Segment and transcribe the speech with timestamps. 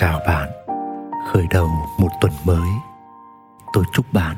[0.00, 0.48] Chào bạn,
[1.32, 1.68] khởi đầu
[1.98, 2.68] một tuần mới.
[3.72, 4.36] Tôi chúc bạn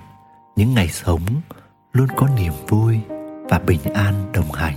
[0.57, 1.21] những ngày sống
[1.93, 3.01] luôn có niềm vui
[3.51, 4.77] và bình an đồng hành.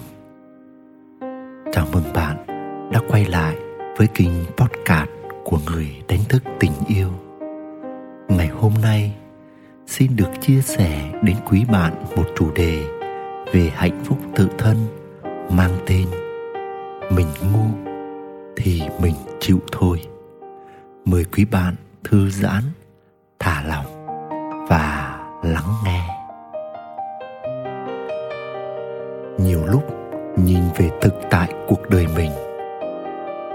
[1.74, 2.46] Chào mừng bạn
[2.92, 3.56] đã quay lại
[3.98, 5.10] với kênh podcast
[5.44, 7.10] của người đánh thức tình yêu.
[8.28, 9.16] Ngày hôm nay
[9.88, 12.86] xin được chia sẻ đến quý bạn một chủ đề
[13.54, 14.78] về hạnh phúc tự thân
[15.52, 16.08] mang tên
[17.16, 17.90] Mình ngu
[18.56, 20.02] thì mình chịu thôi
[21.12, 22.64] mời quý bạn thư giãn,
[23.40, 24.08] thả lỏng
[24.70, 26.02] và lắng nghe.
[29.40, 29.84] Nhiều lúc
[30.38, 32.32] nhìn về thực tại cuộc đời mình,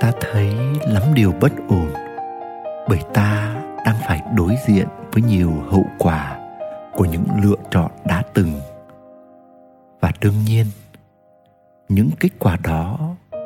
[0.01, 0.55] ta thấy
[0.87, 1.93] lắm điều bất ổn
[2.89, 6.39] bởi ta đang phải đối diện với nhiều hậu quả
[6.93, 8.61] của những lựa chọn đã từng.
[10.01, 10.67] Và đương nhiên,
[11.89, 12.99] những kết quả đó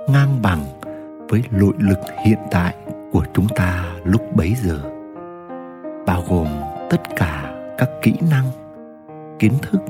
[0.08, 0.64] ngang bằng
[1.28, 2.74] với nội lực hiện tại
[3.12, 4.78] của chúng ta lúc bấy giờ,
[6.06, 6.46] bao gồm
[6.90, 8.44] tất cả các kỹ năng,
[9.38, 9.80] kiến thức,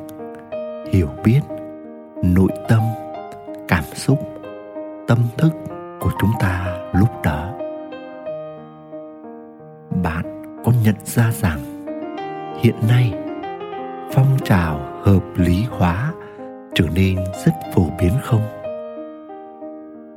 [0.92, 1.40] hiểu biết,
[2.22, 2.80] nội tâm,
[3.68, 4.18] cảm xúc,
[5.08, 5.52] tâm thức
[6.00, 7.50] của chúng ta lúc đó.
[10.02, 11.58] Bạn có nhận ra rằng
[12.60, 13.14] hiện nay
[14.12, 16.12] phong trào hợp lý hóa
[16.74, 18.42] trở nên rất phổ biến không?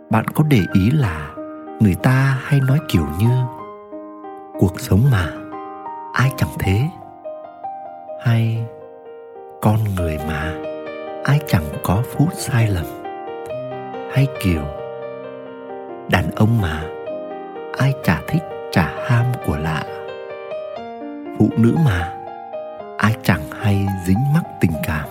[0.09, 1.32] Bạn có để ý là
[1.79, 3.29] người ta hay nói kiểu như,
[4.59, 5.27] cuộc sống mà,
[6.13, 6.81] ai chẳng thế?
[8.21, 8.65] Hay,
[9.61, 10.53] con người mà,
[11.23, 12.85] ai chẳng có phút sai lầm?
[14.13, 14.61] Hay kiểu,
[16.09, 16.83] đàn ông mà,
[17.77, 19.83] ai chả thích chả ham của lạ?
[21.39, 22.13] Phụ nữ mà,
[22.97, 25.07] ai chẳng hay dính mắc tình cảm?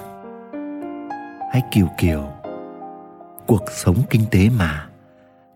[1.53, 2.23] Hay kiểu kiểu,
[3.47, 4.87] cuộc sống kinh tế mà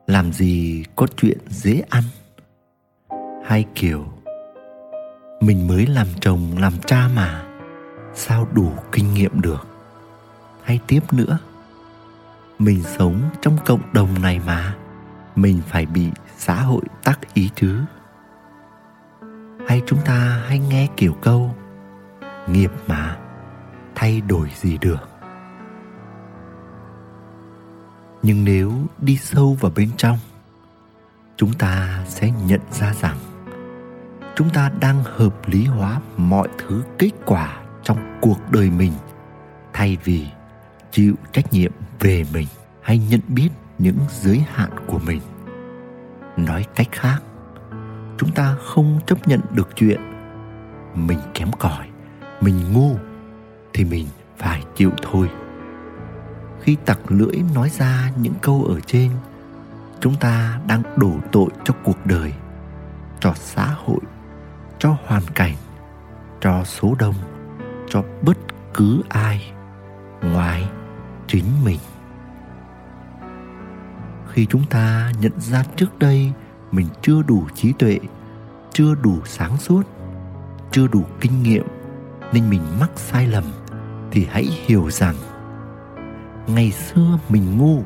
[0.07, 2.03] làm gì có chuyện dễ ăn?
[3.45, 4.05] Hay kiểu,
[5.41, 7.45] mình mới làm chồng, làm cha mà,
[8.15, 9.67] sao đủ kinh nghiệm được?
[10.63, 11.39] Hay tiếp nữa,
[12.59, 14.77] mình sống trong cộng đồng này mà,
[15.37, 17.81] mình phải bị xã hội tác ý chứ?
[19.69, 21.55] Hay chúng ta hay nghe kiểu câu,
[22.49, 23.17] nghiệp mà
[23.95, 25.09] thay đổi gì được?
[28.27, 30.19] Nhưng nếu đi sâu vào bên trong,
[31.37, 33.17] chúng ta sẽ nhận ra rằng
[34.37, 38.93] chúng ta đang hợp lý hóa mọi thứ kết quả trong cuộc đời mình
[39.73, 40.27] thay vì
[40.91, 42.47] chịu trách nhiệm về mình
[42.83, 43.49] hay nhận biết
[43.79, 45.21] những giới hạn của mình.
[46.37, 47.19] Nói cách khác,
[48.19, 50.01] chúng ta không chấp nhận được chuyện
[50.95, 51.89] mình kém cỏi,
[52.41, 52.97] mình ngu
[53.75, 54.07] thì mình
[54.39, 55.29] phải chịu thôi
[56.67, 59.11] khi tặc lưỡi nói ra những câu ở trên,
[60.01, 62.33] chúng ta đang đổ tội cho cuộc đời,
[63.21, 64.01] cho xã hội,
[64.79, 65.55] cho hoàn cảnh,
[66.41, 67.15] cho số đông,
[67.89, 68.39] cho bất
[68.75, 69.53] cứ ai
[70.23, 70.69] ngoài
[71.27, 71.79] chính mình.
[74.33, 76.33] Khi chúng ta nhận ra trước đây
[76.73, 77.99] mình chưa đủ trí tuệ,
[78.73, 79.83] chưa đủ sáng suốt,
[80.71, 81.67] chưa đủ kinh nghiệm,
[82.33, 83.45] nên mình mắc sai lầm
[84.11, 85.15] thì hãy hiểu rằng
[86.47, 87.83] ngày xưa mình ngu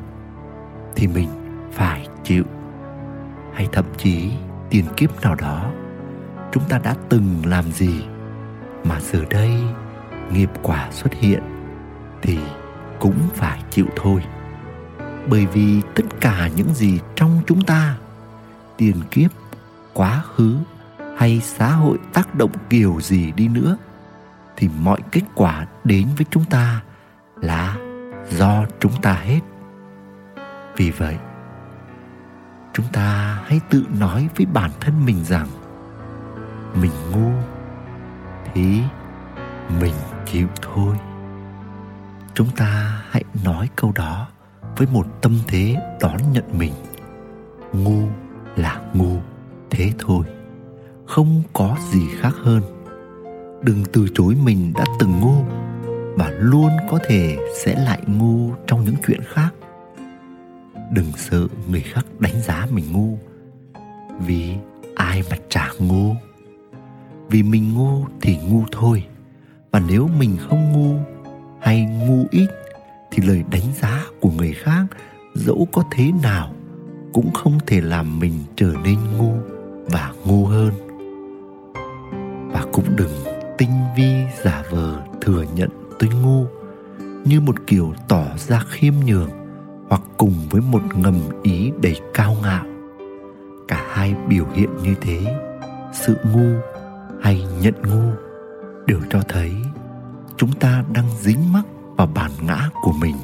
[0.95, 1.29] thì mình
[1.71, 2.43] phải chịu.
[3.53, 4.31] Hay thậm chí
[4.69, 5.71] tiền kiếp nào đó,
[6.51, 8.03] chúng ta đã từng làm gì
[8.83, 9.51] mà giờ đây
[10.31, 11.43] nghiệp quả xuất hiện
[12.21, 12.39] thì
[12.99, 14.23] cũng phải chịu thôi.
[15.29, 17.97] Bởi vì tất cả những gì trong chúng ta,
[18.77, 19.31] tiền kiếp,
[19.93, 20.57] quá khứ
[21.17, 23.77] hay xã hội tác động kiểu gì đi nữa
[24.57, 26.81] thì mọi kết quả đến với chúng ta
[27.41, 27.77] là
[28.31, 29.39] do chúng ta hết.
[30.77, 31.17] Vì vậy,
[32.73, 35.47] chúng ta hãy tự nói với bản thân mình rằng,
[36.81, 37.31] mình ngu
[38.53, 38.81] thì
[39.81, 39.93] mình
[40.25, 40.95] chịu thôi.
[42.33, 44.27] Chúng ta hãy nói câu đó
[44.77, 46.73] với một tâm thế đón nhận mình.
[47.73, 48.07] Ngu
[48.55, 49.17] là ngu,
[49.69, 50.25] thế thôi.
[51.07, 52.61] Không có gì khác hơn.
[53.61, 55.45] Đừng từ chối mình đã từng ngu
[56.17, 59.49] và luôn có thể sẽ lại ngu trong những chuyện khác.
[60.91, 63.17] Đừng sợ người khác đánh giá mình ngu,
[64.19, 64.55] vì
[64.95, 66.15] ai mà chả ngu.
[67.29, 69.03] Vì mình ngu thì ngu thôi,
[69.71, 70.95] và nếu mình không ngu
[71.61, 72.47] hay ngu ít
[73.11, 74.85] thì lời đánh giá của người khác
[75.35, 76.53] dẫu có thế nào
[77.13, 79.33] cũng không thể làm mình trở nên ngu
[79.85, 80.71] và ngu hơn.
[82.51, 83.11] Và cũng đừng
[83.57, 84.13] tinh vi
[84.43, 85.69] giả vờ thừa nhận
[86.01, 86.45] tôi ngu,
[87.25, 89.29] như một kiểu tỏ ra khiêm nhường
[89.89, 92.65] hoặc cùng với một ngầm ý đầy cao ngạo.
[93.67, 95.35] Cả hai biểu hiện như thế,
[95.93, 96.59] sự ngu
[97.21, 98.11] hay nhận ngu
[98.85, 99.51] đều cho thấy
[100.37, 101.65] chúng ta đang dính mắc
[101.97, 103.15] vào bản ngã của mình.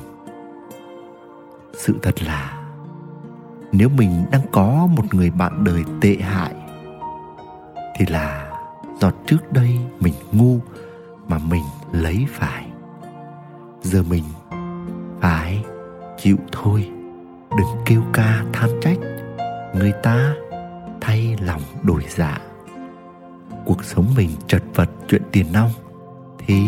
[1.73, 2.67] Sự thật là,
[3.71, 6.55] nếu mình đang có một người bạn đời tệ hại,
[7.97, 8.51] thì là
[8.99, 10.59] do trước đây mình ngu
[11.27, 12.66] mà mình lấy phải
[13.81, 14.23] giờ mình
[15.21, 15.63] phải
[16.17, 16.89] chịu thôi.
[17.57, 18.97] Đừng kêu ca than trách.
[19.75, 20.33] Người ta
[21.01, 22.37] thay lòng đổi dạ.
[23.65, 25.71] Cuộc sống mình chật vật chuyện tiền nong.
[26.37, 26.67] Thì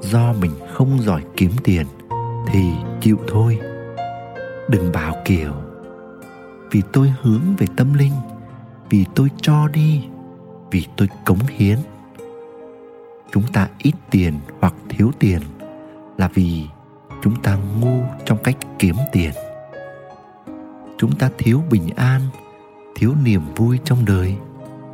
[0.00, 1.86] do mình không giỏi kiếm tiền
[2.52, 3.58] thì chịu thôi.
[4.70, 5.52] Đừng bảo kiểu,
[6.70, 8.12] vì tôi hướng về tâm linh,
[8.90, 10.04] vì tôi cho đi,
[10.70, 11.78] vì tôi cống hiến.
[13.32, 15.40] Chúng ta ít tiền hoặc thiếu tiền
[16.16, 16.66] là vì
[17.22, 19.32] chúng ta ngu trong cách kiếm tiền.
[20.98, 22.20] Chúng ta thiếu bình an,
[22.94, 24.36] thiếu niềm vui trong đời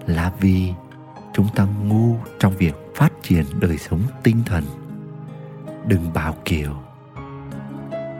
[0.06, 0.72] là vì
[1.32, 4.64] chúng ta ngu trong việc phát triển đời sống tinh thần.
[5.86, 6.72] Đừng bảo kiểu,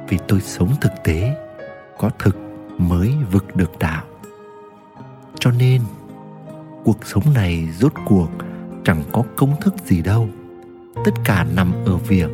[0.09, 1.37] vì tôi sống thực tế,
[1.99, 2.37] có thực
[2.79, 4.05] mới vực được đạo.
[5.39, 5.83] Cho nên,
[6.85, 8.29] cuộc sống này rốt cuộc
[8.85, 10.29] chẳng có công thức gì đâu.
[11.05, 12.31] Tất cả nằm ở việc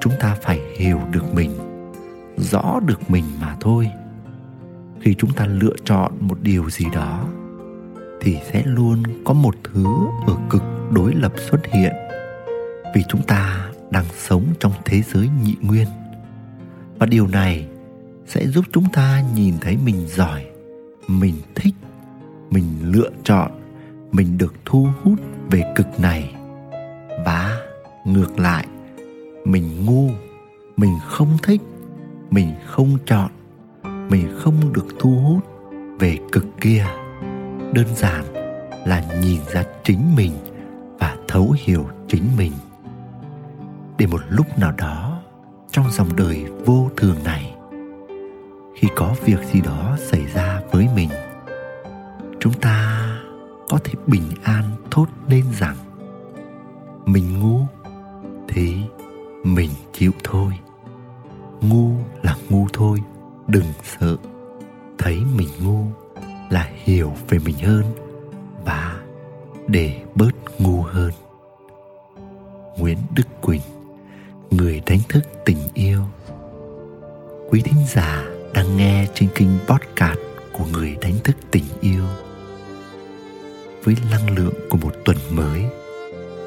[0.00, 1.50] chúng ta phải hiểu được mình,
[2.36, 3.90] rõ được mình mà thôi.
[5.00, 7.28] Khi chúng ta lựa chọn một điều gì đó,
[8.20, 9.84] thì sẽ luôn có một thứ
[10.26, 11.92] ở cực đối lập xuất hiện.
[12.94, 15.86] Vì chúng ta đang sống trong thế giới nhị nguyên,
[16.98, 17.66] và điều này
[18.26, 20.44] sẽ giúp chúng ta nhìn thấy mình giỏi,
[21.08, 21.74] mình thích,
[22.50, 23.50] mình lựa chọn,
[24.12, 25.18] mình được thu hút
[25.50, 26.34] về cực này.
[27.24, 27.60] Và
[28.04, 28.66] ngược lại
[29.44, 30.10] mình ngu,
[30.76, 31.60] mình không thích,
[32.30, 33.30] mình không chọn,
[34.10, 35.44] mình không được thu hút
[35.98, 36.86] về cực kia.
[37.72, 38.24] Đơn giản
[38.86, 40.32] là nhìn ra chính mình
[40.98, 42.52] và thấu hiểu chính mình.
[43.98, 45.20] Để một lúc nào đó
[45.70, 47.54] trong dòng đời vô thường này,
[48.74, 51.08] khi có việc gì đó xảy ra với mình,
[52.40, 53.06] chúng ta
[53.68, 55.76] có thể bình an thốt lên rằng,
[57.06, 57.60] mình ngu
[58.48, 58.76] thì
[59.44, 60.52] mình chịu thôi.
[61.60, 61.90] Ngu
[62.22, 62.98] là ngu thôi,
[63.46, 64.16] đừng sợ.
[64.98, 65.84] Thấy mình ngu
[66.50, 67.84] là hiểu về mình hơn
[68.64, 69.00] và
[69.66, 71.10] để bớt ngu hơn.
[72.78, 73.60] Nguyễn đức quỳnh,
[74.50, 76.02] người đánh thức tình yêu.
[77.50, 80.18] Quý thính giả đang nghe trên kênh podcast
[80.52, 82.04] của người đánh thức tình yêu.
[83.84, 85.64] Với năng lượng của một tuần mới,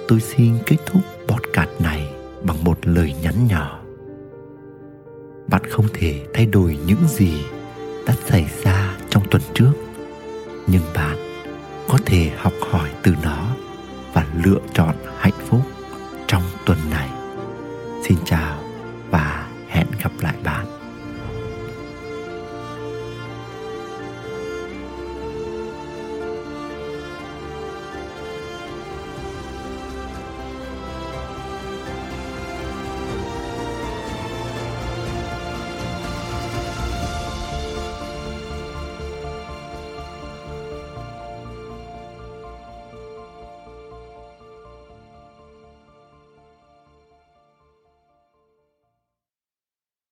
[0.07, 1.69] tôi xin kết thúc podcast
[2.85, 3.79] một lời nhắn nhỏ
[5.47, 7.45] bạn không thể thay đổi những gì
[8.07, 9.71] đã xảy ra trong tuần trước,
[10.67, 11.17] nhưng bạn
[11.87, 13.47] có thể học hỏi từ nó
[14.13, 15.61] và lựa chọn hạnh phúc
[16.27, 17.09] trong tuần này.
[18.03, 18.62] Xin chào.